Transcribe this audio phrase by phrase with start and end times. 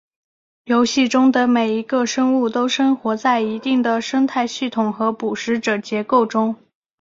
[0.63, 6.55] 游戏中的每一个生物都生活在一定的生态系统和捕食者结构中。